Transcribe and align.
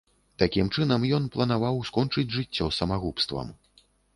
Такім 0.43 0.71
чынам 0.77 1.05
ён 1.17 1.27
планаваў 1.35 1.77
скончыць 1.91 2.27
жыццё 2.39 2.71
самагубствам. 2.81 3.57